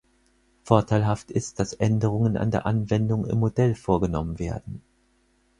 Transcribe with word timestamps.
Vorteilhaft 0.63 1.29
ist, 1.29 1.59
dass 1.59 1.73
Änderungen 1.75 2.35
an 2.35 2.49
der 2.49 2.65
Anwendung 2.65 3.23
im 3.27 3.37
Modell 3.37 3.75
vorgenommen 3.75 4.39
werden. 4.39 4.81